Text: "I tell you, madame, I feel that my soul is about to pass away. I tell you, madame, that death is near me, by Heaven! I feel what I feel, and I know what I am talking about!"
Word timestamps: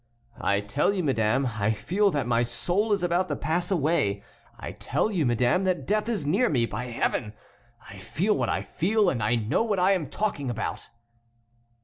"I 0.39 0.61
tell 0.61 0.91
you, 0.93 1.03
madame, 1.03 1.45
I 1.45 1.69
feel 1.69 2.09
that 2.09 2.25
my 2.25 2.41
soul 2.41 2.91
is 2.91 3.03
about 3.03 3.27
to 3.27 3.35
pass 3.35 3.69
away. 3.69 4.23
I 4.59 4.71
tell 4.71 5.11
you, 5.11 5.27
madame, 5.27 5.63
that 5.65 5.85
death 5.85 6.09
is 6.09 6.25
near 6.25 6.49
me, 6.49 6.65
by 6.65 6.85
Heaven! 6.85 7.33
I 7.87 7.99
feel 7.99 8.35
what 8.35 8.49
I 8.49 8.63
feel, 8.63 9.11
and 9.11 9.21
I 9.21 9.35
know 9.35 9.61
what 9.61 9.77
I 9.77 9.91
am 9.91 10.09
talking 10.09 10.49
about!" 10.49 10.89